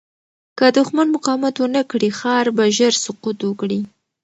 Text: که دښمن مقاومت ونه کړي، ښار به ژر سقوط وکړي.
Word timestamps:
که 0.57 0.65
دښمن 0.77 1.07
مقاومت 1.15 1.55
ونه 1.59 1.81
کړي، 1.91 2.09
ښار 2.19 2.45
به 2.55 2.63
ژر 2.77 2.93
سقوط 3.05 3.39
وکړي. 3.43 3.79